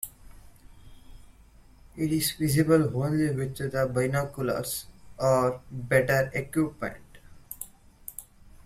It 1.95 2.11
is 2.11 2.31
visible 2.31 3.03
only 3.03 3.29
with 3.35 3.71
binoculars 3.93 4.87
or 5.19 5.61
better 5.69 6.31
equipment. 6.33 7.03